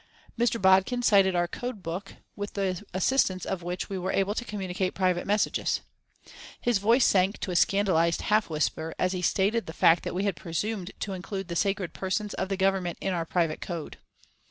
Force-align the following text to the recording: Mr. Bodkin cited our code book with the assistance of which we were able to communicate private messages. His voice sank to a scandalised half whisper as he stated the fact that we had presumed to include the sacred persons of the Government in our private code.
Mr. 0.35 0.59
Bodkin 0.59 1.03
cited 1.03 1.35
our 1.35 1.47
code 1.47 1.83
book 1.83 2.15
with 2.35 2.53
the 2.53 2.83
assistance 2.91 3.45
of 3.45 3.61
which 3.61 3.87
we 3.87 3.99
were 3.99 4.11
able 4.11 4.33
to 4.33 4.43
communicate 4.43 4.95
private 4.95 5.27
messages. 5.27 5.81
His 6.59 6.79
voice 6.79 7.05
sank 7.05 7.37
to 7.41 7.51
a 7.51 7.55
scandalised 7.55 8.23
half 8.23 8.49
whisper 8.49 8.95
as 8.97 9.11
he 9.11 9.21
stated 9.21 9.67
the 9.67 9.73
fact 9.73 10.01
that 10.03 10.15
we 10.15 10.23
had 10.23 10.35
presumed 10.35 10.89
to 11.01 11.13
include 11.13 11.49
the 11.49 11.55
sacred 11.55 11.93
persons 11.93 12.33
of 12.33 12.49
the 12.49 12.57
Government 12.57 12.97
in 12.99 13.13
our 13.13 13.25
private 13.25 13.61
code. 13.61 13.99